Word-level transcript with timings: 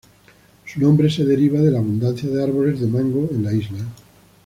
Su 0.65 0.79
nombre 0.79 1.11
se 1.11 1.23
deriva 1.23 1.59
de 1.59 1.69
la 1.69 1.77
abundancia 1.77 2.27
de 2.27 2.41
árboles 2.43 2.79
de 2.81 2.87
mango 2.87 3.29
en 3.29 3.43
la 3.43 3.53
isla. 3.53 3.85